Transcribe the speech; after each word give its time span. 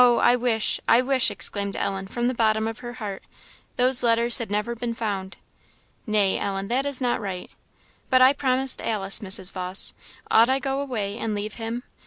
I 0.01 0.35
wish 0.35 0.79
I 0.87 1.01
wish," 1.03 1.29
exclaimed 1.29 1.75
Ellen 1.75 2.07
from 2.07 2.27
the 2.27 2.33
bottom 2.33 2.67
of 2.67 2.79
her 2.79 2.93
heart, 2.93 3.21
"those 3.75 4.01
letters 4.01 4.39
had 4.39 4.49
never 4.49 4.73
been 4.75 4.95
found!" 4.95 5.37
"Nay, 6.07 6.39
Ellen, 6.39 6.69
that 6.69 6.87
is 6.87 6.99
not 7.01 7.21
right." 7.21 7.51
"But 8.09 8.19
I 8.19 8.33
promised 8.33 8.81
Alice, 8.81 9.19
Mrs. 9.19 9.51
Vawse; 9.51 9.93
ought 10.31 10.49
I 10.49 10.57
go 10.57 10.79
away 10.81 11.19
and 11.19 11.35
leave 11.35 11.53
him? 11.53 11.83